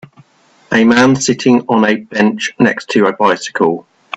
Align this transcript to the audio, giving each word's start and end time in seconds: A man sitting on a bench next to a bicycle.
A 0.73 0.83
man 0.83 1.15
sitting 1.15 1.61
on 1.69 1.85
a 1.85 1.95
bench 1.97 2.55
next 2.59 2.89
to 2.89 3.05
a 3.05 3.13
bicycle. 3.13 3.85